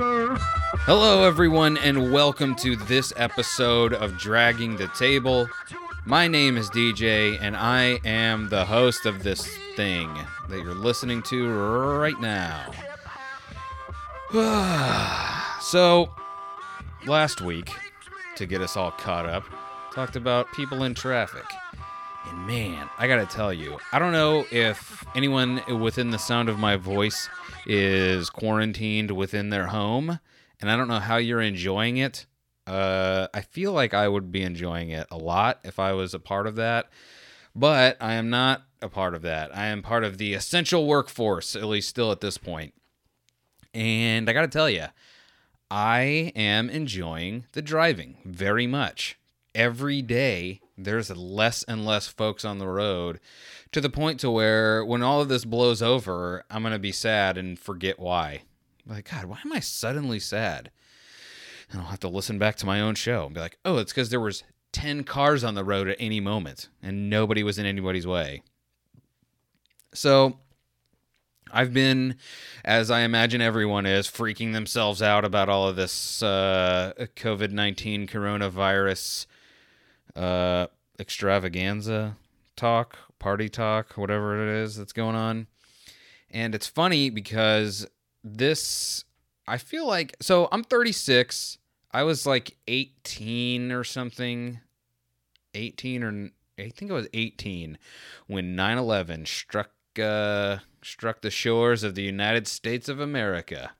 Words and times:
Hello, 0.00 1.24
everyone, 1.24 1.76
and 1.76 2.12
welcome 2.12 2.54
to 2.56 2.76
this 2.76 3.12
episode 3.16 3.92
of 3.92 4.16
Dragging 4.16 4.76
the 4.76 4.86
Table. 4.88 5.48
My 6.04 6.28
name 6.28 6.56
is 6.56 6.70
DJ, 6.70 7.36
and 7.40 7.56
I 7.56 7.98
am 8.04 8.48
the 8.48 8.64
host 8.64 9.06
of 9.06 9.24
this 9.24 9.48
thing 9.74 10.08
that 10.50 10.62
you're 10.62 10.72
listening 10.72 11.20
to 11.24 11.48
right 11.50 12.18
now. 12.20 12.70
so, 15.60 16.14
last 17.04 17.40
week, 17.40 17.72
to 18.36 18.46
get 18.46 18.60
us 18.60 18.76
all 18.76 18.92
caught 18.92 19.26
up, 19.26 19.42
talked 19.92 20.14
about 20.14 20.46
people 20.52 20.84
in 20.84 20.94
traffic. 20.94 21.44
And 22.28 22.46
man, 22.46 22.90
I 22.98 23.06
gotta 23.06 23.26
tell 23.26 23.52
you, 23.52 23.78
I 23.92 23.98
don't 23.98 24.12
know 24.12 24.44
if 24.50 25.04
anyone 25.14 25.62
within 25.80 26.10
the 26.10 26.18
sound 26.18 26.48
of 26.48 26.58
my 26.58 26.76
voice 26.76 27.28
is 27.66 28.28
quarantined 28.30 29.10
within 29.10 29.50
their 29.50 29.66
home, 29.68 30.18
and 30.60 30.70
I 30.70 30.76
don't 30.76 30.88
know 30.88 30.98
how 30.98 31.16
you're 31.16 31.40
enjoying 31.40 31.96
it. 31.96 32.26
Uh, 32.66 33.28
I 33.32 33.40
feel 33.40 33.72
like 33.72 33.94
I 33.94 34.08
would 34.08 34.30
be 34.30 34.42
enjoying 34.42 34.90
it 34.90 35.06
a 35.10 35.16
lot 35.16 35.60
if 35.64 35.78
I 35.78 35.92
was 35.92 36.12
a 36.12 36.18
part 36.18 36.46
of 36.46 36.56
that, 36.56 36.88
but 37.54 37.96
I 38.00 38.14
am 38.14 38.28
not 38.30 38.62
a 38.82 38.88
part 38.88 39.14
of 39.14 39.22
that. 39.22 39.56
I 39.56 39.66
am 39.66 39.82
part 39.82 40.04
of 40.04 40.18
the 40.18 40.34
essential 40.34 40.86
workforce, 40.86 41.56
at 41.56 41.64
least 41.64 41.88
still 41.88 42.12
at 42.12 42.20
this 42.20 42.36
point. 42.36 42.74
And 43.72 44.28
I 44.28 44.32
gotta 44.32 44.48
tell 44.48 44.68
you, 44.68 44.86
I 45.70 46.32
am 46.36 46.68
enjoying 46.68 47.46
the 47.52 47.62
driving 47.62 48.18
very 48.24 48.66
much. 48.66 49.18
Every 49.54 50.02
day 50.02 50.60
there's 50.78 51.10
less 51.10 51.64
and 51.64 51.84
less 51.84 52.06
folks 52.06 52.44
on 52.44 52.58
the 52.58 52.68
road 52.68 53.20
to 53.72 53.80
the 53.80 53.90
point 53.90 54.20
to 54.20 54.30
where 54.30 54.84
when 54.84 55.02
all 55.02 55.20
of 55.20 55.28
this 55.28 55.44
blows 55.44 55.82
over, 55.82 56.44
I'm 56.48 56.62
going 56.62 56.72
to 56.72 56.78
be 56.78 56.92
sad 56.92 57.36
and 57.36 57.58
forget 57.58 57.98
why. 57.98 58.42
Like, 58.86 59.10
God, 59.10 59.26
why 59.26 59.38
am 59.44 59.52
I 59.52 59.60
suddenly 59.60 60.20
sad? 60.20 60.70
And 61.70 61.80
I'll 61.80 61.88
have 61.88 62.00
to 62.00 62.08
listen 62.08 62.38
back 62.38 62.56
to 62.56 62.66
my 62.66 62.80
own 62.80 62.94
show 62.94 63.26
and 63.26 63.34
be 63.34 63.40
like, 63.40 63.58
oh, 63.64 63.76
it's 63.78 63.92
because 63.92 64.08
there 64.08 64.20
was 64.20 64.44
10 64.72 65.04
cars 65.04 65.44
on 65.44 65.54
the 65.54 65.64
road 65.64 65.88
at 65.88 65.96
any 65.98 66.20
moment 66.20 66.68
and 66.82 67.10
nobody 67.10 67.42
was 67.42 67.58
in 67.58 67.66
anybody's 67.66 68.06
way. 68.06 68.42
So 69.92 70.38
I've 71.52 71.72
been, 71.72 72.16
as 72.64 72.90
I 72.90 73.00
imagine 73.00 73.40
everyone 73.40 73.84
is, 73.84 74.06
freaking 74.06 74.52
themselves 74.52 75.02
out 75.02 75.24
about 75.24 75.48
all 75.48 75.68
of 75.68 75.76
this 75.76 76.22
uh, 76.22 76.92
COVID 77.16 77.50
19 77.50 78.06
coronavirus 78.06 79.26
uh, 80.16 80.66
extravaganza 80.98 82.16
talk, 82.56 82.98
party 83.18 83.48
talk, 83.48 83.92
whatever 83.96 84.42
it 84.42 84.62
is 84.62 84.76
that's 84.76 84.92
going 84.92 85.16
on. 85.16 85.46
And 86.30 86.54
it's 86.54 86.66
funny 86.66 87.10
because 87.10 87.86
this, 88.22 89.04
I 89.46 89.56
feel 89.58 89.86
like, 89.86 90.16
so 90.20 90.48
I'm 90.52 90.64
36. 90.64 91.58
I 91.92 92.02
was 92.02 92.26
like 92.26 92.56
18 92.66 93.72
or 93.72 93.84
something. 93.84 94.60
18 95.54 96.02
or 96.02 96.30
I 96.58 96.70
think 96.70 96.90
it 96.90 96.94
was 96.94 97.08
18 97.14 97.78
when 98.26 98.56
9/11 98.56 99.26
struck 99.26 99.70
uh, 99.98 100.58
struck 100.82 101.22
the 101.22 101.30
shores 101.30 101.82
of 101.82 101.94
the 101.94 102.02
United 102.02 102.46
States 102.46 102.88
of 102.88 103.00
America. 103.00 103.72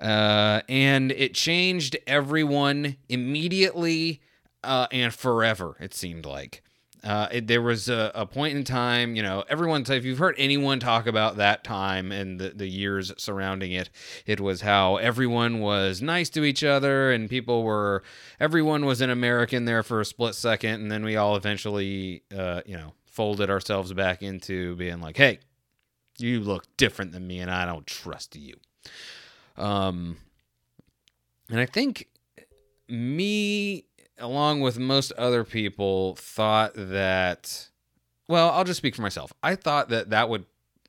Uh, 0.00 0.62
and 0.68 1.12
it 1.12 1.34
changed 1.34 1.96
everyone 2.06 2.96
immediately 3.08 4.20
uh, 4.64 4.86
and 4.92 5.12
forever. 5.12 5.76
It 5.80 5.94
seemed 5.94 6.26
like 6.26 6.62
uh, 7.02 7.28
it, 7.32 7.46
there 7.46 7.62
was 7.62 7.88
a, 7.88 8.12
a, 8.14 8.26
point 8.26 8.56
in 8.56 8.62
time, 8.62 9.16
you 9.16 9.22
know, 9.22 9.42
everyone, 9.48 9.84
if 9.88 10.04
you've 10.04 10.18
heard 10.18 10.34
anyone 10.36 10.78
talk 10.78 11.06
about 11.06 11.36
that 11.36 11.64
time 11.64 12.12
and 12.12 12.38
the, 12.38 12.50
the 12.50 12.66
years 12.66 13.10
surrounding 13.16 13.72
it, 13.72 13.88
it 14.26 14.38
was 14.38 14.60
how 14.60 14.96
everyone 14.96 15.60
was 15.60 16.02
nice 16.02 16.28
to 16.28 16.44
each 16.44 16.62
other 16.62 17.10
and 17.10 17.30
people 17.30 17.62
were, 17.62 18.02
everyone 18.38 18.84
was 18.84 19.00
an 19.00 19.08
American 19.08 19.64
there 19.64 19.82
for 19.82 20.00
a 20.00 20.04
split 20.04 20.34
second. 20.34 20.82
And 20.82 20.92
then 20.92 21.02
we 21.02 21.16
all 21.16 21.36
eventually, 21.36 22.22
uh, 22.36 22.60
you 22.66 22.76
know, 22.76 22.92
folded 23.06 23.48
ourselves 23.48 23.92
back 23.94 24.22
into 24.22 24.76
being 24.76 25.00
like, 25.00 25.16
hey, 25.16 25.38
you 26.18 26.40
look 26.40 26.66
different 26.76 27.12
than 27.12 27.26
me 27.26 27.40
and 27.40 27.50
I 27.50 27.64
don't 27.64 27.86
trust 27.86 28.36
you. 28.36 28.56
Um, 29.56 30.18
and 31.48 31.58
I 31.58 31.66
think 31.66 32.08
me 32.88 33.86
along 34.20 34.60
with 34.60 34.78
most 34.78 35.12
other 35.12 35.44
people, 35.44 36.14
thought 36.16 36.72
that. 36.74 37.68
Well, 38.28 38.50
I'll 38.50 38.64
just 38.64 38.78
speak 38.78 38.94
for 38.94 39.02
myself. 39.02 39.32
I 39.42 39.56
thought 39.56 39.88
that 39.88 40.10
that 40.10 40.28
would, 40.28 40.46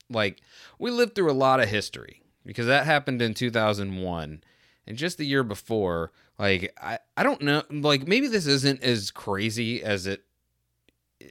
like, 0.09 0.41
we 0.77 0.91
lived 0.91 1.15
through 1.15 1.31
a 1.31 1.33
lot 1.33 1.59
of 1.59 1.69
history 1.69 2.21
because 2.45 2.67
that 2.67 2.85
happened 2.85 3.21
in 3.21 3.33
2001. 3.33 4.43
And 4.87 4.97
just 4.97 5.17
the 5.17 5.25
year 5.25 5.43
before, 5.43 6.11
like, 6.37 6.73
I, 6.81 6.99
I 7.17 7.23
don't 7.23 7.41
know, 7.41 7.63
like, 7.69 8.07
maybe 8.07 8.27
this 8.27 8.45
isn't 8.47 8.83
as 8.83 9.11
crazy 9.11 9.81
as 9.81 10.05
it 10.05 10.23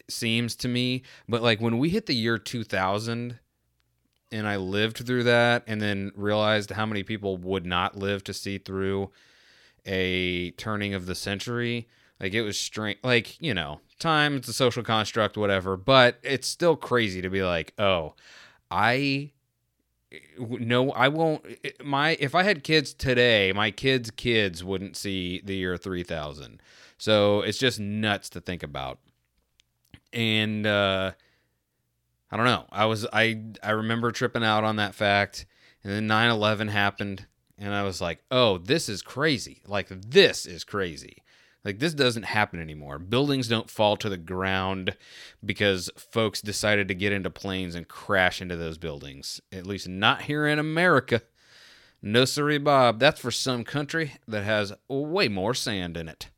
seems 0.09 0.57
to 0.57 0.69
me, 0.69 1.03
but 1.29 1.43
like, 1.43 1.61
when 1.61 1.79
we 1.79 1.91
hit 1.91 2.07
the 2.07 2.15
year 2.15 2.39
2000, 2.39 3.39
and 4.33 4.47
I 4.47 4.57
lived 4.57 4.99
through 4.99 5.25
that 5.25 5.65
and 5.67 5.81
then 5.81 6.13
realized 6.15 6.71
how 6.71 6.87
many 6.87 7.03
people 7.03 7.37
would 7.39 7.67
not 7.67 7.97
live 7.97 8.23
to 8.25 8.33
see 8.33 8.59
through 8.59 9.11
a 9.87 10.51
turning 10.53 10.95
of 10.95 11.07
the 11.07 11.15
century. 11.15 11.89
Like 12.21 12.35
it 12.35 12.43
was 12.43 12.59
strange. 12.59 12.99
Like 13.03 13.41
you 13.41 13.55
know, 13.55 13.81
time 13.99 14.37
it's 14.37 14.49
a 14.49 14.53
social 14.53 14.83
construct, 14.83 15.37
whatever. 15.37 15.77
But 15.77 16.19
it's 16.23 16.49
still 16.49 16.77
crazy 16.77 17.23
to 17.23 17.31
be 17.31 17.43
like, 17.43 17.73
oh, 17.79 18.15
I 18.71 19.33
no, 20.39 20.91
I 20.93 21.09
won't. 21.09 21.45
My 21.85 22.17
if 22.21 22.35
I 22.35 22.43
had 22.43 22.65
kids 22.65 22.93
today, 22.93 23.53
my 23.53 23.71
kids' 23.71 24.11
kids 24.11 24.65
wouldn't 24.65 24.97
see 24.97 25.41
the 25.45 25.57
year 25.57 25.77
three 25.77 26.03
thousand. 26.03 26.61
So 26.99 27.41
it's 27.41 27.59
just 27.59 27.81
nuts 27.81 28.29
to 28.31 28.41
think 28.41 28.63
about. 28.63 28.99
And 30.13 30.67
uh, 30.67 31.13
I 32.31 32.37
don't 32.37 32.47
know. 32.47 32.67
I 32.71 32.87
was 32.87 33.07
I 33.13 33.41
I 33.63 33.71
remember 33.71 34.11
tripping 34.13 34.45
out 34.45 34.65
on 34.65 34.77
that 34.77 34.95
fact, 34.95 35.47
and 35.85 35.93
then 35.93 36.09
9/11 36.09 36.71
happened, 36.71 37.27
and 37.61 37.75
I 37.75 37.83
was 37.85 38.01
like, 38.01 38.21
"Oh, 38.31 38.59
this 38.59 38.89
is 38.89 39.03
crazy! 39.03 39.63
Like 39.67 39.89
this 39.89 40.47
is 40.47 40.65
crazy! 40.65 41.23
Like 41.65 41.79
this 41.79 41.95
doesn't 41.95 42.25
happen 42.25 42.61
anymore. 42.61 42.99
Buildings 42.99 43.47
don't 43.47 43.69
fall 43.69 43.97
to 43.99 44.09
the 44.09 44.17
ground 44.17 44.97
because 45.45 45.91
folks 45.97 46.41
decided 46.41 46.89
to 46.89 46.95
get 46.95 47.13
into 47.13 47.31
planes 47.31 47.75
and 47.75 47.87
crash 47.87 48.41
into 48.41 48.57
those 48.57 48.79
buildings. 48.79 49.41
At 49.53 49.67
least 49.67 49.87
not 49.87 50.23
here 50.23 50.47
in 50.47 50.59
America. 50.59 51.23
No 52.03 52.25
siree, 52.25 52.59
Bob. 52.59 52.99
That's 52.99 53.21
for 53.21 53.31
some 53.31 53.65
country 53.65 54.15
that 54.27 54.45
has 54.45 54.73
way 54.89 55.29
more 55.29 55.53
sand 55.53 55.99
in 55.99 56.09
it. 56.09 56.31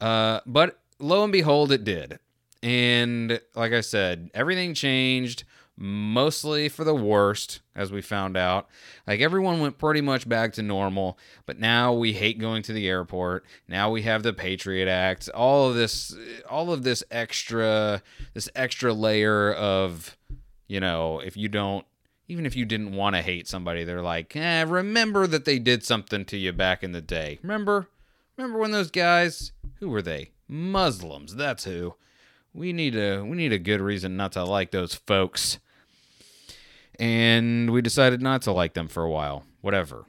Uh, 0.00 0.40
but 0.46 0.80
lo 0.98 1.24
and 1.24 1.32
behold, 1.32 1.70
it 1.70 1.84
did. 1.84 2.18
And 2.62 3.40
like 3.54 3.72
I 3.72 3.82
said, 3.82 4.30
everything 4.32 4.72
changed 4.72 5.44
mostly 5.78 6.68
for 6.68 6.82
the 6.82 6.94
worst, 6.94 7.60
as 7.74 7.92
we 7.92 8.02
found 8.02 8.36
out. 8.36 8.68
Like 9.06 9.20
everyone 9.20 9.60
went 9.60 9.78
pretty 9.78 10.00
much 10.00 10.28
back 10.28 10.52
to 10.54 10.62
normal, 10.62 11.18
but 11.46 11.58
now 11.58 11.92
we 11.92 12.12
hate 12.12 12.38
going 12.38 12.62
to 12.64 12.72
the 12.72 12.88
airport. 12.88 13.44
Now 13.68 13.90
we 13.90 14.02
have 14.02 14.24
the 14.24 14.32
Patriot 14.32 14.88
Act. 14.88 15.28
All 15.30 15.68
of 15.68 15.76
this, 15.76 16.14
all 16.50 16.72
of 16.72 16.82
this 16.82 17.04
extra, 17.10 18.02
this 18.34 18.48
extra 18.56 18.92
layer 18.92 19.52
of, 19.52 20.16
you 20.66 20.80
know, 20.80 21.20
if 21.20 21.36
you 21.36 21.48
don't, 21.48 21.86
even 22.26 22.44
if 22.44 22.56
you 22.56 22.64
didn't 22.64 22.92
want 22.92 23.14
to 23.14 23.22
hate 23.22 23.46
somebody, 23.46 23.84
they're 23.84 24.02
like, 24.02 24.34
eh, 24.34 24.64
remember 24.66 25.26
that 25.28 25.44
they 25.44 25.58
did 25.60 25.84
something 25.84 26.24
to 26.26 26.36
you 26.36 26.52
back 26.52 26.82
in 26.82 26.92
the 26.92 27.00
day. 27.00 27.38
Remember, 27.42 27.88
remember 28.36 28.58
when 28.58 28.72
those 28.72 28.90
guys, 28.90 29.52
who 29.78 29.88
were 29.88 30.02
they? 30.02 30.32
Muslims. 30.48 31.36
That's 31.36 31.64
who. 31.64 31.94
We 32.52 32.72
need 32.72 32.96
a 32.96 33.22
we 33.22 33.36
need 33.36 33.52
a 33.52 33.58
good 33.58 33.80
reason 33.80 34.16
not 34.16 34.32
to 34.32 34.42
like 34.42 34.72
those 34.72 34.94
folks 34.94 35.58
and 36.98 37.70
we 37.70 37.82
decided 37.82 38.20
not 38.20 38.42
to 38.42 38.52
like 38.52 38.74
them 38.74 38.88
for 38.88 39.02
a 39.02 39.10
while. 39.10 39.44
Whatever. 39.60 40.04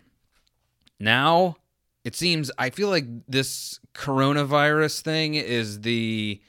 Now, 1.00 1.57
it 2.03 2.15
seems 2.15 2.51
I 2.57 2.69
feel 2.69 2.89
like 2.89 3.06
this 3.27 3.80
coronavirus 3.94 5.01
thing 5.01 5.36
is 5.36 5.81
the 5.81 6.41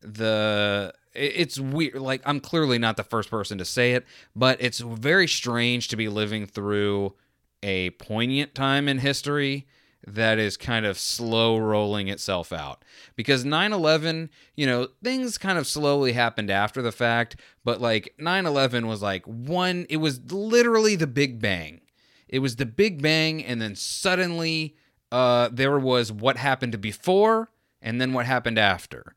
the 0.00 0.92
it's 1.14 1.58
weird 1.58 1.96
like 1.96 2.22
I'm 2.24 2.40
clearly 2.40 2.78
not 2.78 2.96
the 2.96 3.04
first 3.04 3.30
person 3.30 3.58
to 3.58 3.64
say 3.64 3.92
it, 3.92 4.04
but 4.34 4.58
it's 4.60 4.80
very 4.80 5.28
strange 5.28 5.88
to 5.88 5.96
be 5.96 6.08
living 6.08 6.46
through 6.46 7.14
a 7.62 7.90
poignant 7.90 8.54
time 8.54 8.88
in 8.88 8.98
history 8.98 9.66
that 10.06 10.38
is 10.38 10.56
kind 10.56 10.86
of 10.86 10.98
slow 10.98 11.58
rolling 11.58 12.08
itself 12.08 12.52
out. 12.52 12.84
Because 13.16 13.44
9 13.44 13.72
11, 13.72 14.30
you 14.54 14.66
know, 14.66 14.88
things 15.02 15.38
kind 15.38 15.58
of 15.58 15.66
slowly 15.66 16.12
happened 16.12 16.50
after 16.50 16.82
the 16.82 16.92
fact, 16.92 17.36
but 17.64 17.80
like 17.80 18.14
9 18.18 18.46
11 18.46 18.86
was 18.86 19.02
like 19.02 19.24
one, 19.26 19.86
it 19.88 19.98
was 19.98 20.20
literally 20.32 20.96
the 20.96 21.06
Big 21.06 21.40
Bang. 21.40 21.80
It 22.28 22.40
was 22.40 22.56
the 22.56 22.66
Big 22.66 23.00
Bang, 23.00 23.44
and 23.44 23.62
then 23.62 23.76
suddenly 23.76 24.76
uh, 25.12 25.48
there 25.52 25.78
was 25.78 26.12
what 26.12 26.36
happened 26.36 26.80
before 26.80 27.50
and 27.80 28.00
then 28.00 28.12
what 28.12 28.26
happened 28.26 28.58
after. 28.58 29.14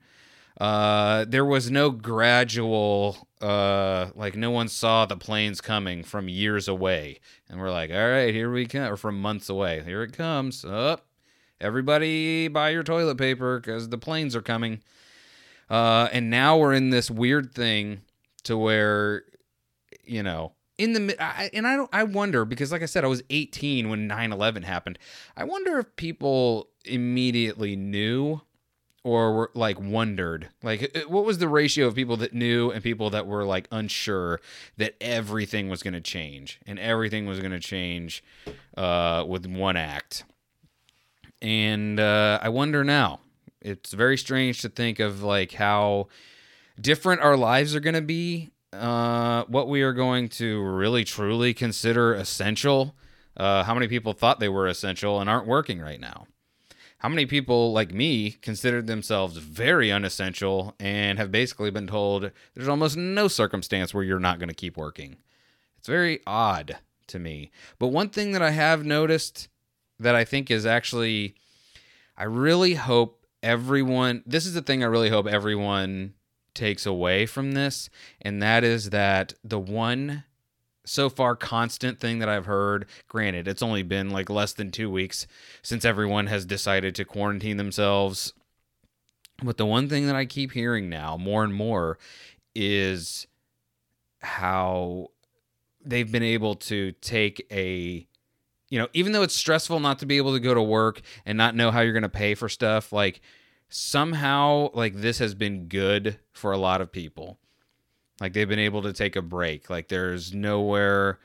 Uh, 0.60 1.26
there 1.28 1.46
was 1.46 1.72
no 1.72 1.90
gradual 1.90 3.29
uh 3.42 4.10
like 4.16 4.36
no 4.36 4.52
one 4.52 4.68
saw 4.68 5.06
the 5.06 5.16
planes 5.16 5.62
coming 5.62 6.04
from 6.04 6.28
years 6.28 6.68
away. 6.68 7.20
And 7.50 7.60
we're 7.60 7.72
like 7.72 7.92
all 7.92 8.10
right 8.10 8.34
here 8.34 8.52
we 8.52 8.66
come 8.66 8.92
or 8.92 8.98
from 8.98 9.22
months 9.22 9.50
away. 9.50 9.82
Here 9.84 10.04
it 10.04 10.14
comes. 10.14 10.66
Up. 10.66 11.06
Everybody 11.62 12.48
buy 12.48 12.70
your 12.70 12.84
toilet 12.84 13.18
paper 13.18 13.60
because 13.60 13.90
the 13.90 13.98
planes 13.98 14.36
are 14.36 14.42
coming. 14.42 14.82
Uh 15.70 16.10
and 16.12 16.30
now 16.30 16.58
we're 16.58 16.74
in 16.74 16.90
this 16.90 17.10
weird 17.10 17.54
thing 17.54 18.02
to 18.44 18.58
where 18.58 19.24
you 20.04 20.24
know 20.24 20.54
in 20.78 20.94
the 20.94 21.16
I, 21.22 21.50
and 21.54 21.68
i 21.68 21.76
don't 21.76 21.90
i 21.92 22.04
wonder 22.04 22.46
because 22.46 22.72
like 22.72 22.82
i 22.82 22.86
said 22.86 23.04
i 23.04 23.08
was 23.08 23.22
18 23.30 23.90
when 23.90 24.08
9-11 24.10 24.64
happened. 24.64 24.98
I 25.36 25.44
wonder 25.44 25.78
if 25.78 25.96
people 25.98 26.70
immediately 26.86 27.76
knew 27.76 28.42
or 29.04 29.34
were 29.34 29.52
like 29.54 29.80
wondered 29.80 30.50
like 30.62 30.92
uh, 30.96 31.08
what 31.08 31.26
was 31.26 31.38
the 31.38 31.48
ratio 31.48 31.88
of 31.88 31.96
people 31.96 32.18
that 32.18 32.34
knew 32.34 32.70
and 32.72 32.84
people 32.84 33.10
that 33.10 33.26
were 33.26 33.46
like 33.46 33.68
unsure 33.72 34.40
that 34.78 34.96
everything 35.00 35.70
was 35.70 35.82
going 35.82 35.94
to 35.94 36.02
change 36.02 36.60
and 36.66 36.78
everything 36.80 37.26
was 37.26 37.40
going 37.40 37.52
to 37.52 37.60
change 37.60 38.24
uh, 38.78 39.24
with 39.28 39.46
one 39.46 39.78
act? 39.78 40.24
And 41.42 42.00
uh, 42.00 42.40
i 42.42 42.50
wonder 42.50 42.84
now. 42.84 43.22
It's 43.62 43.92
very 43.92 44.18
strange 44.18 44.62
to 44.62 44.70
think 44.70 45.00
of 45.00 45.22
like 45.22 45.54
how 45.54 46.08
different 46.80 47.22
our 47.22 47.36
lives 47.36 47.76
are 47.76 47.82
going 47.82 47.96
to 47.96 48.02
be 48.02 48.50
uh, 48.72 49.44
what 49.46 49.68
we 49.68 49.82
are 49.82 49.94
going 49.94 50.30
to 50.30 50.62
really 50.62 51.04
truly 51.04 51.54
consider 51.54 52.14
essential 52.14 52.96
uh, 53.38 53.64
how 53.64 53.74
many 53.74 53.88
people 53.88 54.14
thought 54.14 54.40
they 54.40 54.50
were 54.50 54.68
essential 54.68 55.20
and 55.20 55.30
aren't 55.30 55.48
working 55.48 55.80
right 55.80 56.00
now 56.00 56.28
how 57.00 57.10
many 57.10 57.26
people 57.26 57.72
like 57.72 57.94
me 57.94 58.32
considered 58.32 58.88
themselves 58.88 59.38
very 59.38 59.92
unessential 59.92 60.76
and 60.80 61.18
have 61.18 61.32
basically 61.32 61.72
been 61.72 61.88
told 61.88 62.32
there's 62.54 62.68
almost 62.68 62.98
no 62.98 63.28
circumstance 63.28 63.94
where 63.94 64.04
you're 64.04 64.20
not 64.20 64.38
going 64.38 64.50
to 64.50 64.56
keep 64.56 64.78
working? 64.78 65.18
It's 65.78 65.88
very 65.88 66.20
odd 66.28 66.78
to 67.08 67.20
me. 67.20 67.52
But 67.80 67.88
one 67.88 68.10
thing 68.10 68.34
that 68.34 68.42
I 68.42 68.52
have 68.52 68.86
noticed 68.86 69.48
that 69.98 70.14
I 70.14 70.26
think 70.26 70.52
is 70.52 70.66
actually, 70.66 71.36
I 72.18 72.26
really 72.26 72.76
hope 72.76 73.26
everyone, 73.42 74.24
this 74.26 74.46
is 74.46 74.54
the 74.54 74.62
thing 74.62 74.84
I 74.84 74.88
really 74.88 75.10
hope 75.10 75.26
everyone 75.26 76.16
takes 76.54 76.86
away 76.86 77.26
from 77.26 77.54
this, 77.54 77.90
and 78.22 78.42
that 78.44 78.66
is 78.66 78.90
that 78.90 79.34
the 79.44 79.60
one 79.60 80.26
so 80.86 81.10
far 81.10 81.36
constant 81.36 82.00
thing 82.00 82.20
that 82.20 82.30
I've 82.30 82.46
heard. 82.46 82.86
Granted, 83.08 83.48
it's 83.48 83.62
only 83.62 83.84
been 83.84 84.10
like 84.10 84.30
less 84.30 84.54
than 84.54 84.72
two 84.72 84.90
weeks 84.90 85.28
since 85.62 85.86
everyone 85.86 86.28
has 86.28 86.46
decided 86.46 86.96
to 86.96 87.06
quarantine 87.06 87.58
themselves. 87.58 88.34
But 89.44 89.58
the 89.58 89.66
one 89.66 89.88
thing 89.88 90.08
that 90.08 90.16
I 90.16 90.26
keep 90.26 90.52
hearing 90.52 90.90
now 90.90 91.18
more 91.18 91.44
and 91.44 91.54
more 91.54 91.98
is 92.56 93.28
how 94.22 95.12
they've 95.84 96.12
been 96.12 96.24
able 96.24 96.56
to 96.56 96.92
take 96.94 97.46
a 97.52 98.06
you 98.70 98.78
know, 98.78 98.88
even 98.94 99.12
though 99.14 99.24
it's 99.24 99.36
stressful 99.36 99.80
not 99.80 100.00
to 100.00 100.06
be 100.06 100.18
able 100.18 100.34
to 100.34 100.40
go 100.40 100.54
to 100.54 100.62
work 100.62 101.02
and 101.26 101.38
not 101.38 101.56
know 101.56 101.72
how 101.72 101.82
you're 101.82 101.94
going 101.94 102.04
to 102.04 102.10
pay 102.10 102.36
for 102.36 102.48
stuff, 102.48 102.94
like 102.94 103.20
somehow 103.68 104.70
like 104.74 104.96
this 104.96 105.18
has 105.20 105.34
been 105.34 105.68
good 105.68 106.20
for 106.32 106.52
a 106.52 106.58
lot 106.58 106.82
of 106.82 106.92
people. 106.92 107.40
Like 108.20 108.34
they've 108.34 108.50
been 108.50 108.60
able 108.60 108.82
to 108.84 108.94
take 108.94 109.16
a 109.16 109.22
break. 109.22 109.70
Like 109.70 109.88
there's 109.88 110.34
nowhere 110.34 111.20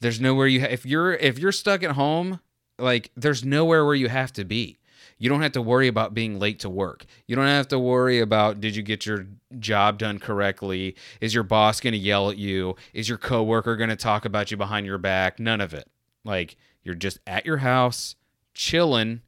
there's 0.00 0.20
nowhere 0.20 0.46
you 0.46 0.60
ha- 0.60 0.68
if 0.70 0.84
you're 0.84 1.14
if 1.14 1.38
you're 1.38 1.52
stuck 1.52 1.82
at 1.82 1.92
home, 1.92 2.40
like 2.78 3.10
there's 3.16 3.44
nowhere 3.44 3.84
where 3.84 3.94
you 3.94 4.08
have 4.08 4.32
to 4.34 4.44
be. 4.44 4.78
You 5.18 5.30
don't 5.30 5.40
have 5.40 5.52
to 5.52 5.62
worry 5.62 5.88
about 5.88 6.12
being 6.12 6.38
late 6.38 6.58
to 6.60 6.68
work. 6.68 7.06
You 7.26 7.36
don't 7.36 7.46
have 7.46 7.68
to 7.68 7.78
worry 7.78 8.20
about 8.20 8.60
did 8.60 8.76
you 8.76 8.82
get 8.82 9.06
your 9.06 9.26
job 9.58 9.98
done 9.98 10.18
correctly? 10.18 10.94
Is 11.20 11.32
your 11.32 11.42
boss 11.42 11.80
going 11.80 11.92
to 11.92 11.98
yell 11.98 12.30
at 12.30 12.36
you? 12.36 12.76
Is 12.92 13.08
your 13.08 13.16
coworker 13.18 13.76
going 13.76 13.88
to 13.88 13.96
talk 13.96 14.24
about 14.26 14.50
you 14.50 14.56
behind 14.56 14.84
your 14.86 14.98
back? 14.98 15.40
None 15.40 15.60
of 15.62 15.72
it. 15.72 15.88
Like 16.24 16.56
you're 16.82 16.94
just 16.94 17.18
at 17.26 17.46
your 17.46 17.58
house, 17.58 18.16
chilling, 18.52 19.22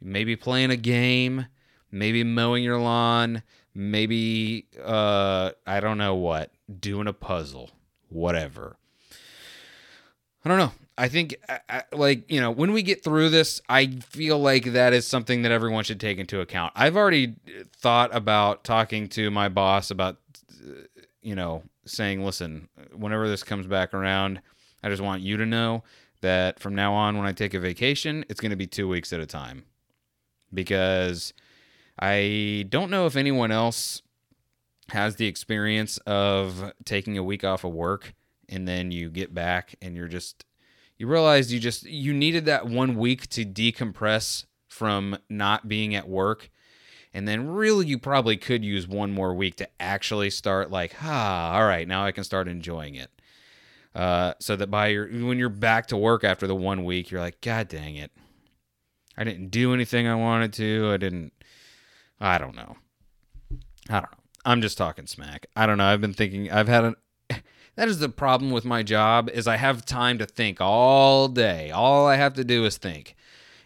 maybe 0.00 0.34
playing 0.34 0.70
a 0.70 0.76
game, 0.76 1.46
maybe 1.92 2.24
mowing 2.24 2.64
your 2.64 2.80
lawn, 2.80 3.42
maybe 3.76 4.66
uh 4.82 5.52
I 5.66 5.80
don't 5.80 5.98
know 5.98 6.14
what, 6.14 6.50
doing 6.80 7.06
a 7.06 7.12
puzzle, 7.12 7.70
whatever. 8.08 8.76
I 10.44 10.48
don't 10.48 10.58
know. 10.58 10.72
I 10.98 11.08
think 11.08 11.36
I, 11.48 11.60
I, 11.68 11.82
like, 11.92 12.30
you 12.30 12.40
know, 12.40 12.50
when 12.50 12.72
we 12.72 12.82
get 12.82 13.04
through 13.04 13.28
this, 13.28 13.60
I 13.68 13.86
feel 13.86 14.38
like 14.38 14.72
that 14.72 14.94
is 14.94 15.06
something 15.06 15.42
that 15.42 15.52
everyone 15.52 15.84
should 15.84 16.00
take 16.00 16.18
into 16.18 16.40
account. 16.40 16.72
I've 16.74 16.96
already 16.96 17.34
thought 17.76 18.14
about 18.14 18.64
talking 18.64 19.08
to 19.10 19.30
my 19.30 19.48
boss 19.48 19.90
about 19.90 20.16
you 21.20 21.34
know, 21.34 21.62
saying, 21.84 22.24
"Listen, 22.24 22.68
whenever 22.94 23.28
this 23.28 23.42
comes 23.42 23.66
back 23.66 23.92
around, 23.92 24.40
I 24.82 24.88
just 24.88 25.02
want 25.02 25.22
you 25.22 25.36
to 25.36 25.44
know 25.44 25.82
that 26.22 26.60
from 26.60 26.74
now 26.74 26.94
on 26.94 27.18
when 27.18 27.26
I 27.26 27.32
take 27.32 27.52
a 27.52 27.60
vacation, 27.60 28.24
it's 28.28 28.40
going 28.40 28.50
to 28.50 28.56
be 28.56 28.66
2 28.66 28.88
weeks 28.88 29.12
at 29.12 29.20
a 29.20 29.26
time." 29.26 29.64
Because 30.54 31.34
I 31.98 32.66
don't 32.68 32.90
know 32.90 33.06
if 33.06 33.16
anyone 33.16 33.50
else 33.50 34.02
has 34.90 35.16
the 35.16 35.26
experience 35.26 35.98
of 35.98 36.72
taking 36.84 37.18
a 37.18 37.22
week 37.22 37.44
off 37.44 37.64
of 37.64 37.72
work 37.72 38.14
and 38.48 38.66
then 38.68 38.90
you 38.90 39.10
get 39.10 39.34
back 39.34 39.74
and 39.82 39.96
you're 39.96 40.08
just 40.08 40.44
you 40.98 41.06
realize 41.06 41.52
you 41.52 41.60
just 41.60 41.84
you 41.84 42.12
needed 42.14 42.46
that 42.46 42.66
one 42.66 42.96
week 42.96 43.28
to 43.30 43.44
decompress 43.44 44.46
from 44.68 45.18
not 45.28 45.68
being 45.68 45.94
at 45.94 46.08
work. 46.08 46.50
And 47.12 47.26
then 47.26 47.48
really 47.48 47.86
you 47.86 47.98
probably 47.98 48.36
could 48.36 48.64
use 48.64 48.86
one 48.86 49.10
more 49.10 49.34
week 49.34 49.56
to 49.56 49.68
actually 49.80 50.30
start 50.30 50.70
like 50.70 50.94
ah 51.02 51.54
all 51.54 51.66
right 51.66 51.88
now 51.88 52.04
i 52.04 52.12
can 52.12 52.24
start 52.24 52.48
enjoying 52.48 52.94
it. 52.94 53.10
Uh, 53.94 54.34
so 54.38 54.56
that 54.56 54.70
by 54.70 54.88
your 54.88 55.08
when 55.08 55.38
you're 55.38 55.48
back 55.48 55.86
to 55.86 55.96
work 55.96 56.22
after 56.22 56.46
the 56.46 56.54
one 56.54 56.84
week 56.84 57.10
you're 57.10 57.20
like 57.20 57.40
god 57.40 57.68
dang 57.68 57.96
it. 57.96 58.12
I 59.16 59.24
didn't 59.24 59.48
do 59.48 59.72
anything 59.72 60.06
i 60.06 60.14
wanted 60.14 60.52
to. 60.54 60.90
I 60.92 60.98
didn't 60.98 61.32
I 62.20 62.38
don't 62.38 62.56
know. 62.56 62.76
I 63.88 63.94
don't 64.00 64.10
know. 64.10 64.18
I'm 64.44 64.62
just 64.62 64.78
talking 64.78 65.06
smack. 65.06 65.46
I 65.56 65.66
don't 65.66 65.78
know. 65.78 65.86
I've 65.86 66.00
been 66.00 66.14
thinking. 66.14 66.50
I've 66.50 66.68
had 66.68 66.84
an. 66.84 66.96
That 67.76 67.88
is 67.88 67.98
the 67.98 68.08
problem 68.08 68.52
with 68.52 68.64
my 68.64 68.82
job 68.82 69.28
is 69.28 69.46
I 69.46 69.56
have 69.56 69.84
time 69.84 70.16
to 70.16 70.24
think 70.24 70.62
all 70.62 71.28
day. 71.28 71.70
All 71.70 72.06
I 72.06 72.16
have 72.16 72.32
to 72.34 72.44
do 72.44 72.64
is 72.64 72.78
think. 72.78 73.14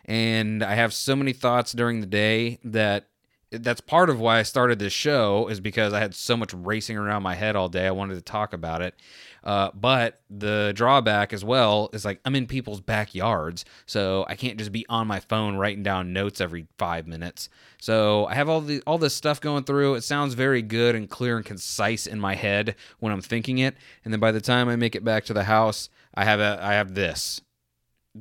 And 0.04 0.64
I 0.64 0.74
have 0.74 0.92
so 0.92 1.14
many 1.14 1.32
thoughts 1.32 1.70
during 1.70 2.00
the 2.00 2.08
day 2.08 2.58
that 2.64 3.06
that's 3.52 3.80
part 3.80 4.10
of 4.10 4.20
why 4.20 4.38
I 4.38 4.42
started 4.42 4.78
this 4.78 4.92
show 4.92 5.48
is 5.48 5.58
because 5.58 5.92
I 5.92 5.98
had 5.98 6.14
so 6.14 6.36
much 6.36 6.54
racing 6.54 6.96
around 6.96 7.22
my 7.22 7.34
head 7.34 7.56
all 7.56 7.68
day. 7.68 7.86
I 7.86 7.90
wanted 7.90 8.14
to 8.14 8.20
talk 8.20 8.52
about 8.52 8.80
it. 8.80 8.94
Uh, 9.42 9.70
but 9.74 10.20
the 10.28 10.72
drawback 10.76 11.32
as 11.32 11.44
well 11.44 11.88
is 11.92 12.04
like 12.04 12.20
I'm 12.24 12.36
in 12.36 12.46
people's 12.46 12.80
backyards, 12.80 13.64
so 13.86 14.24
I 14.28 14.36
can't 14.36 14.58
just 14.58 14.70
be 14.70 14.84
on 14.88 15.06
my 15.06 15.18
phone 15.20 15.56
writing 15.56 15.82
down 15.82 16.12
notes 16.12 16.40
every 16.40 16.66
five 16.78 17.06
minutes. 17.06 17.48
So 17.80 18.26
I 18.26 18.34
have 18.34 18.48
all 18.48 18.60
the 18.60 18.82
all 18.86 18.98
this 18.98 19.14
stuff 19.14 19.40
going 19.40 19.64
through. 19.64 19.94
It 19.94 20.02
sounds 20.02 20.34
very 20.34 20.62
good 20.62 20.94
and 20.94 21.08
clear 21.08 21.36
and 21.36 21.46
concise 21.46 22.06
in 22.06 22.20
my 22.20 22.34
head 22.34 22.76
when 22.98 23.12
I'm 23.12 23.22
thinking 23.22 23.58
it, 23.58 23.76
and 24.04 24.12
then 24.12 24.20
by 24.20 24.30
the 24.30 24.42
time 24.42 24.68
I 24.68 24.76
make 24.76 24.94
it 24.94 25.04
back 25.04 25.24
to 25.24 25.32
the 25.32 25.44
house, 25.44 25.88
I 26.14 26.24
have 26.24 26.40
a 26.40 26.58
I 26.62 26.74
have 26.74 26.94
this. 26.94 27.40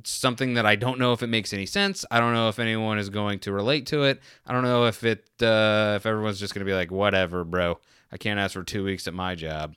Something 0.04 0.54
that 0.54 0.66
I 0.66 0.76
don't 0.76 0.98
know 0.98 1.12
if 1.12 1.22
it 1.22 1.28
makes 1.28 1.52
any 1.52 1.66
sense. 1.66 2.04
I 2.10 2.20
don't 2.20 2.34
know 2.34 2.48
if 2.48 2.58
anyone 2.58 2.98
is 2.98 3.10
going 3.10 3.38
to 3.40 3.52
relate 3.52 3.86
to 3.86 4.04
it. 4.04 4.20
I 4.46 4.52
don't 4.52 4.64
know 4.64 4.86
if 4.86 5.04
it 5.04 5.24
uh, 5.42 5.94
if 5.96 6.06
everyone's 6.06 6.40
just 6.40 6.54
going 6.54 6.64
to 6.64 6.70
be 6.70 6.74
like, 6.74 6.90
whatever, 6.90 7.44
bro. 7.44 7.78
I 8.12 8.16
can't 8.16 8.40
ask 8.40 8.54
for 8.54 8.62
two 8.62 8.84
weeks 8.84 9.06
at 9.06 9.14
my 9.14 9.34
job. 9.34 9.74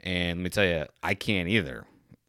And 0.00 0.40
let 0.40 0.44
me 0.44 0.50
tell 0.50 0.66
you, 0.66 0.86
I 1.02 1.14
can't 1.14 1.48
either. 1.48 1.86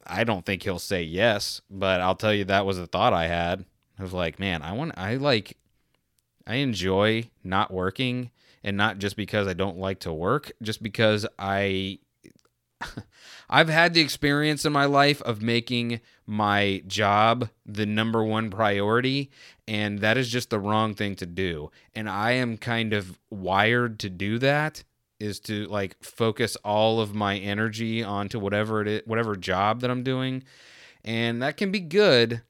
I 0.07 0.23
don't 0.23 0.45
think 0.45 0.63
he'll 0.63 0.79
say 0.79 1.03
yes, 1.03 1.61
but 1.69 1.99
I'll 1.99 2.15
tell 2.15 2.33
you 2.33 2.45
that 2.45 2.65
was 2.65 2.77
a 2.77 2.87
thought 2.87 3.13
I 3.13 3.27
had. 3.27 3.65
I 3.99 4.03
was 4.03 4.13
like, 4.13 4.39
man, 4.39 4.61
I 4.61 4.73
want 4.73 4.93
I 4.97 5.15
like 5.15 5.57
I 6.47 6.55
enjoy 6.55 7.29
not 7.43 7.71
working 7.73 8.31
and 8.63 8.77
not 8.77 8.99
just 8.99 9.15
because 9.15 9.47
I 9.47 9.53
don't 9.53 9.77
like 9.77 9.99
to 10.01 10.13
work, 10.13 10.51
just 10.61 10.81
because 10.81 11.25
I 11.37 11.99
I've 13.49 13.69
had 13.69 13.93
the 13.93 14.01
experience 14.01 14.65
in 14.65 14.73
my 14.73 14.85
life 14.85 15.21
of 15.21 15.41
making 15.41 16.01
my 16.25 16.83
job 16.87 17.49
the 17.65 17.85
number 17.85 18.23
one 18.23 18.49
priority, 18.49 19.29
and 19.67 19.99
that 19.99 20.17
is 20.17 20.29
just 20.29 20.49
the 20.49 20.59
wrong 20.59 20.95
thing 20.95 21.15
to 21.17 21.25
do. 21.25 21.71
And 21.93 22.09
I 22.09 22.31
am 22.31 22.57
kind 22.57 22.93
of 22.93 23.19
wired 23.29 23.99
to 23.99 24.09
do 24.09 24.39
that 24.39 24.83
is 25.19 25.39
to 25.39 25.65
like 25.67 26.01
focus 26.03 26.57
all 26.57 26.99
of 26.99 27.15
my 27.15 27.37
energy 27.37 28.03
onto 28.03 28.39
whatever 28.39 28.81
it 28.81 28.87
is, 28.87 29.01
whatever 29.05 29.35
job 29.35 29.81
that 29.81 29.89
I'm 29.89 30.03
doing. 30.03 30.43
And 31.03 31.41
that 31.41 31.57
can 31.57 31.71
be 31.71 31.79
good, 31.79 32.41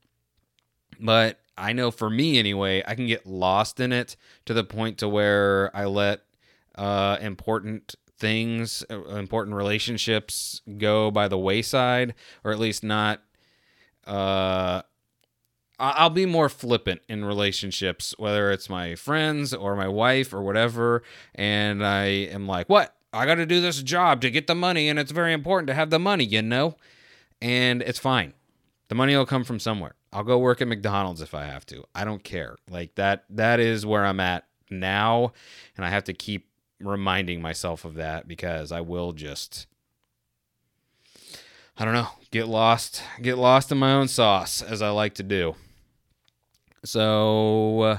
but 0.99 1.39
I 1.57 1.73
know 1.73 1.91
for 1.91 2.09
me 2.09 2.39
anyway, 2.39 2.83
I 2.85 2.95
can 2.95 3.07
get 3.07 3.25
lost 3.25 3.79
in 3.79 3.91
it 3.91 4.15
to 4.45 4.53
the 4.53 4.63
point 4.63 4.97
to 4.99 5.09
where 5.09 5.75
I 5.75 5.85
let 5.85 6.21
uh, 6.75 7.17
important 7.21 7.95
things, 8.17 8.83
uh, 8.89 9.03
important 9.15 9.55
relationships 9.55 10.61
go 10.77 11.11
by 11.11 11.27
the 11.27 11.37
wayside, 11.37 12.13
or 12.43 12.51
at 12.51 12.59
least 12.59 12.83
not 12.83 13.21
uh, 14.05 14.81
I'll 15.77 16.09
be 16.09 16.25
more 16.25 16.47
flippant 16.47 17.01
in 17.09 17.25
relationships, 17.25 18.15
whether 18.17 18.51
it's 18.51 18.69
my 18.69 18.95
friends 18.95 19.53
or 19.53 19.75
my 19.75 19.87
wife 19.87 20.33
or 20.33 20.41
whatever. 20.41 21.03
And 21.33 21.85
I 21.85 22.05
am 22.05 22.47
like, 22.47 22.69
what? 22.69 22.95
I 23.11 23.25
got 23.25 23.35
to 23.35 23.45
do 23.45 23.61
this 23.61 23.81
job 23.81 24.21
to 24.21 24.29
get 24.29 24.47
the 24.47 24.55
money, 24.55 24.89
and 24.89 24.99
it's 24.99 25.11
very 25.11 25.33
important 25.33 25.67
to 25.67 25.73
have 25.73 25.89
the 25.89 25.99
money, 25.99 26.25
you 26.25 26.41
know? 26.41 26.75
And 27.41 27.81
it's 27.81 27.99
fine. 27.99 28.33
The 28.89 28.95
money 28.95 29.15
will 29.15 29.25
come 29.25 29.43
from 29.43 29.59
somewhere. 29.59 29.95
I'll 30.11 30.23
go 30.23 30.37
work 30.37 30.61
at 30.61 30.67
McDonald's 30.67 31.21
if 31.21 31.33
I 31.33 31.45
have 31.45 31.65
to. 31.67 31.83
I 31.93 32.05
don't 32.05 32.23
care. 32.23 32.55
Like 32.69 32.95
that 32.95 33.25
that 33.31 33.59
is 33.59 33.85
where 33.85 34.05
I'm 34.05 34.19
at 34.19 34.45
now, 34.69 35.33
and 35.75 35.85
I 35.85 35.89
have 35.89 36.05
to 36.05 36.13
keep 36.13 36.47
reminding 36.79 37.41
myself 37.41 37.85
of 37.85 37.95
that 37.95 38.27
because 38.27 38.71
I 38.71 38.81
will 38.81 39.13
just 39.13 39.67
I 41.77 41.83
don't 41.83 41.93
know, 41.93 42.07
get 42.31 42.47
lost, 42.47 43.03
get 43.21 43.37
lost 43.37 43.69
in 43.71 43.77
my 43.77 43.91
own 43.91 44.07
sauce 44.07 44.61
as 44.61 44.81
I 44.81 44.89
like 44.89 45.15
to 45.15 45.23
do. 45.23 45.55
So 46.85 47.81
uh, 47.81 47.97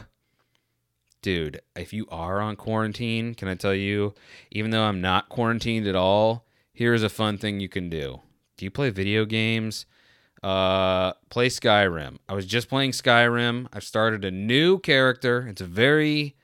dude, 1.21 1.61
if 1.75 1.92
you 1.92 2.06
are 2.11 2.40
on 2.40 2.56
quarantine, 2.56 3.35
can 3.35 3.49
I 3.49 3.54
tell 3.54 3.75
you, 3.75 4.14
even 4.50 4.71
though 4.71 4.85
I'm 4.85 5.00
not 5.00 5.28
quarantined 5.28 5.87
at 5.87 5.97
all, 5.97 6.47
here's 6.73 7.02
a 7.02 7.09
fun 7.09 7.37
thing 7.37 7.61
you 7.61 7.68
can 7.68 7.90
do. 7.90 8.21
Do 8.56 8.64
you 8.64 8.71
play 8.71 8.90
video 8.90 9.25
games? 9.25 9.87
Uh, 10.42 11.12
play 11.28 11.49
Skyrim. 11.49 12.18
I 12.28 12.35
was 12.35 12.47
just 12.47 12.68
playing 12.68 12.92
Skyrim. 12.92 13.66
I've 13.73 13.85
started 13.85 14.25
a 14.25 14.30
new 14.30 14.78
character. 14.78 15.47
It's 15.49 15.61
a 15.61 15.66
very 15.66 16.37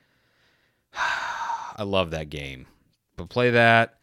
I 1.75 1.83
love 1.83 2.11
that 2.11 2.29
game. 2.29 2.67
But 3.15 3.29
play 3.29 3.49
that. 3.51 3.95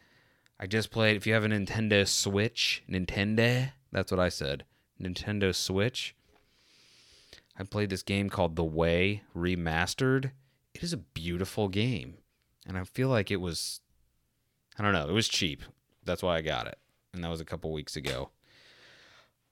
I 0.59 0.67
just 0.67 0.91
played 0.91 1.15
if 1.15 1.25
you 1.25 1.33
have 1.33 1.43
a 1.43 1.47
Nintendo 1.47 2.07
Switch, 2.07 2.83
Nintendo, 2.89 3.71
that's 3.91 4.11
what 4.11 4.19
I 4.19 4.29
said. 4.29 4.65
Nintendo 5.01 5.53
Switch. 5.55 6.15
I 7.57 7.63
played 7.63 7.89
this 7.89 8.03
game 8.03 8.29
called 8.29 8.55
The 8.55 8.63
Way 8.63 9.23
Remastered 9.35 10.31
it 10.73 10.83
is 10.83 10.93
a 10.93 10.97
beautiful 10.97 11.67
game. 11.67 12.15
And 12.67 12.77
I 12.77 12.83
feel 12.83 13.09
like 13.09 13.31
it 13.31 13.41
was 13.41 13.81
I 14.77 14.83
don't 14.83 14.93
know, 14.93 15.07
it 15.07 15.13
was 15.13 15.27
cheap. 15.27 15.63
That's 16.03 16.23
why 16.23 16.37
I 16.37 16.41
got 16.41 16.67
it. 16.67 16.77
And 17.13 17.23
that 17.23 17.29
was 17.29 17.41
a 17.41 17.45
couple 17.45 17.71
weeks 17.71 17.95
ago. 17.95 18.29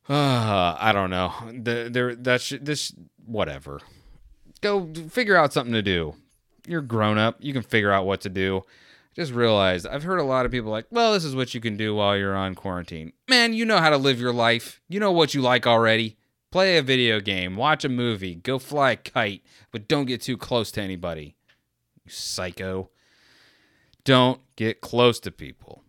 Uh, 0.08 0.76
I 0.80 0.92
don't 0.94 1.10
know. 1.10 1.34
The, 1.52 1.90
there 1.92 2.16
that's 2.16 2.54
this 2.62 2.94
whatever. 3.26 3.82
Go 4.62 4.92
figure 5.10 5.36
out 5.36 5.54
something 5.54 5.74
to 5.74 5.82
do. 5.82 6.16
You're 6.68 6.82
grown 6.82 7.18
up. 7.18 7.38
You 7.40 7.54
can 7.54 7.62
figure 7.62 7.92
out 7.92 8.06
what 8.06 8.22
to 8.22 8.30
do. 8.30 8.64
Just 9.16 9.34
realize 9.34 9.86
I've 9.86 10.04
heard 10.04 10.20
a 10.20 10.24
lot 10.24 10.46
of 10.46 10.52
people 10.52 10.72
like, 10.72 10.86
well, 10.92 11.14
this 11.14 11.26
is 11.26 11.36
what 11.36 11.54
you 11.54 11.60
can 11.60 11.76
do 11.78 11.96
while 11.96 12.16
you're 12.16 12.36
on 12.36 12.56
quarantine. 12.56 13.12
Man, 13.28 13.54
you 13.54 13.66
know 13.66 13.80
how 13.80 13.90
to 13.90 13.98
live 13.98 14.20
your 14.20 14.34
life. 14.34 14.82
You 14.88 15.00
know 15.00 15.12
what 15.12 15.34
you 15.34 15.42
like 15.42 15.68
already. 15.68 16.18
Play 16.52 16.78
a 16.78 16.82
video 16.82 17.20
game, 17.20 17.56
watch 17.56 17.86
a 17.86 17.90
movie, 17.90 18.34
go 18.34 18.58
fly 18.58 18.92
a 18.92 18.96
kite, 18.96 19.44
but 19.72 19.88
don't 19.88 20.06
get 20.06 20.22
too 20.22 20.38
close 20.38 20.72
to 20.72 20.82
anybody. 20.82 21.36
You 22.06 22.12
psycho. 22.12 22.90
Don't 24.04 24.42
get 24.56 24.82
close 24.82 25.20
to 25.22 25.32
people 25.32 25.84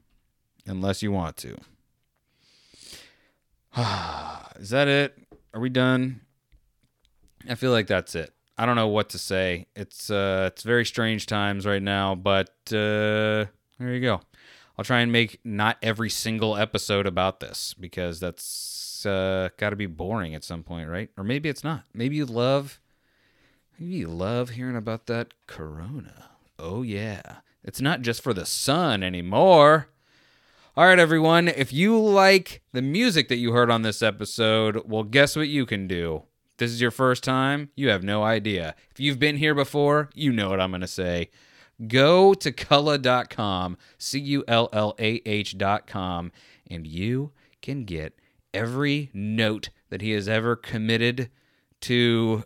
unless 0.67 1.03
you 1.03 1.12
want 1.12 1.37
to. 1.39 1.57
Is 4.61 4.71
that 4.71 4.89
it? 4.89 5.17
Are 5.55 5.61
we 5.61 5.71
done? 5.71 6.21
I 7.49 7.55
feel 7.55 7.71
like 7.71 7.87
that's 7.87 8.15
it. 8.15 8.35
I 8.61 8.67
don't 8.67 8.76
know 8.76 8.88
what 8.88 9.09
to 9.11 9.19
say. 9.19 9.69
It's 9.75 10.11
uh 10.11 10.50
it's 10.52 10.64
very 10.64 10.85
strange 10.85 11.25
times 11.25 11.64
right 11.64 11.83
now, 11.83 12.14
but 12.14 12.50
uh 12.71 13.49
there 13.79 13.95
you 13.95 14.00
go. 14.02 14.21
I'll 14.76 14.85
try 14.85 15.00
and 15.00 15.11
make 15.11 15.40
not 15.45 15.79
every 15.83 16.11
single 16.11 16.59
episode 16.59 17.07
about 17.07 17.40
this 17.40 17.75
because 17.75 18.21
that's 18.21 19.07
uh, 19.07 19.49
got 19.57 19.71
to 19.71 19.76
be 19.76 19.87
boring 19.87 20.35
at 20.35 20.45
some 20.45 20.62
point, 20.62 20.90
right? 20.90 21.09
Or 21.17 21.25
maybe 21.25 21.49
it's 21.49 21.64
not. 21.64 21.85
Maybe 21.95 22.17
you 22.17 22.26
love, 22.26 22.81
maybe 23.79 23.95
you 23.95 24.09
love 24.09 24.50
hearing 24.50 24.76
about 24.76 25.07
that 25.07 25.33
Corona. 25.47 26.26
Oh 26.59 26.83
yeah, 26.83 27.37
it's 27.64 27.81
not 27.81 28.02
just 28.02 28.23
for 28.23 28.35
the 28.35 28.45
sun 28.45 29.02
anymore. 29.02 29.88
All 30.76 30.85
right, 30.85 30.99
everyone. 30.99 31.49
If 31.49 31.73
you 31.73 31.99
like 31.99 32.61
the 32.73 32.83
music 32.83 33.29
that 33.29 33.37
you 33.37 33.52
heard 33.52 33.71
on 33.71 33.81
this 33.81 34.02
episode, 34.02 34.83
well, 34.87 35.02
guess 35.02 35.35
what 35.35 35.49
you 35.49 35.64
can 35.64 35.87
do. 35.87 36.25
This 36.61 36.73
is 36.73 36.81
your 36.83 36.90
first 36.90 37.25
time, 37.25 37.71
you 37.75 37.88
have 37.88 38.05
no 38.05 38.23
idea. 38.23 38.75
If 38.90 39.00
you've 39.00 39.19
been 39.19 39.38
here 39.38 39.55
before, 39.55 40.11
you 40.14 40.31
know 40.31 40.50
what 40.50 40.61
I'm 40.61 40.71
going 40.71 40.83
to 40.83 40.87
say. 40.87 41.31
Go 41.88 42.35
to 42.35 42.52
cullah.com, 42.52 43.79
C 43.97 44.19
U 44.19 44.45
L 44.47 44.69
L 44.71 44.95
A 44.99 45.23
H.com, 45.25 46.33
and 46.71 46.87
you 46.87 47.33
can 47.62 47.85
get 47.85 48.21
every 48.52 49.09
note 49.14 49.71
that 49.88 50.02
he 50.02 50.11
has 50.11 50.29
ever 50.29 50.55
committed 50.55 51.31
to 51.81 52.45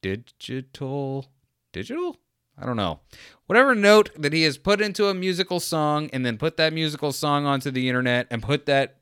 digital 0.00 1.26
digital 1.70 2.16
i 2.58 2.66
don't 2.66 2.76
know 2.76 2.98
whatever 3.46 3.72
note 3.72 4.10
that 4.16 4.32
he 4.32 4.42
has 4.42 4.58
put 4.58 4.80
into 4.80 5.06
a 5.06 5.14
musical 5.14 5.60
song 5.60 6.10
and 6.12 6.26
then 6.26 6.36
put 6.36 6.56
that 6.56 6.72
musical 6.72 7.12
song 7.12 7.46
onto 7.46 7.70
the 7.70 7.88
internet 7.88 8.26
and 8.30 8.42
put 8.42 8.66
that 8.66 8.96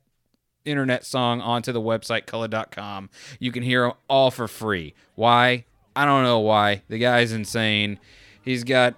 internet 0.65 1.05
song 1.05 1.41
onto 1.41 1.71
the 1.71 1.81
website 1.81 2.25
cullah.com 2.25 3.09
you 3.39 3.51
can 3.51 3.63
hear 3.63 3.83
them 3.83 3.93
all 4.07 4.29
for 4.31 4.47
free 4.47 4.93
why 5.15 5.65
i 5.95 6.05
don't 6.05 6.23
know 6.23 6.39
why 6.39 6.81
the 6.87 6.97
guy's 6.97 7.31
insane 7.31 7.99
he's 8.41 8.63
got 8.63 8.93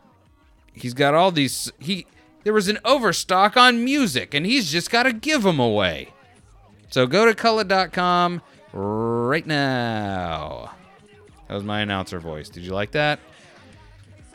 he's 0.74 0.94
got 0.94 1.14
all 1.14 1.32
these 1.32 1.72
he 1.80 2.06
there 2.44 2.54
was 2.54 2.68
an 2.68 2.78
overstock 2.84 3.56
on 3.56 3.84
music 3.84 4.34
and 4.34 4.46
he's 4.46 4.72
just 4.72 4.92
got 4.92 5.04
to 5.04 5.14
give 5.14 5.44
them 5.44 5.60
away 5.60 6.10
so 6.90 7.08
go 7.08 7.26
to 7.26 7.34
cullah.com 7.34 8.44
right 8.74 9.48
now. 9.48 10.72
That 11.48 11.56
was 11.56 11.64
my 11.64 11.82
announcer 11.82 12.20
voice. 12.20 12.50
Did 12.50 12.64
you 12.64 12.72
like 12.72 12.92
that? 12.92 13.20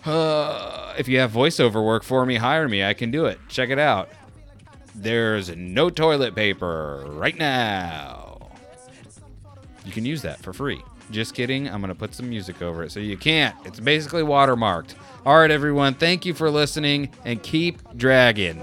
Uh, 0.04 0.94
if 0.98 1.06
you 1.06 1.20
have 1.20 1.30
voiceover 1.30 1.84
work 1.84 2.02
for 2.02 2.24
me, 2.24 2.34
hire 2.36 2.68
me. 2.68 2.82
I 2.84 2.94
can 2.94 3.12
do 3.12 3.26
it. 3.26 3.38
Check 3.48 3.70
it 3.70 3.78
out. 3.78 4.08
There's 5.00 5.54
no 5.54 5.90
toilet 5.90 6.34
paper 6.34 7.04
right 7.06 7.38
now. 7.38 8.50
You 9.84 9.92
can 9.92 10.04
use 10.04 10.22
that 10.22 10.40
for 10.40 10.52
free. 10.52 10.82
Just 11.12 11.34
kidding. 11.34 11.68
I'm 11.68 11.80
going 11.80 11.92
to 11.92 11.98
put 11.98 12.14
some 12.14 12.28
music 12.28 12.60
over 12.62 12.82
it 12.82 12.90
so 12.90 12.98
you 12.98 13.16
can't. 13.16 13.54
It's 13.64 13.78
basically 13.78 14.22
watermarked. 14.22 14.94
All 15.24 15.38
right, 15.38 15.50
everyone. 15.50 15.94
Thank 15.94 16.26
you 16.26 16.34
for 16.34 16.50
listening 16.50 17.10
and 17.24 17.40
keep 17.42 17.78
dragging. 17.96 18.60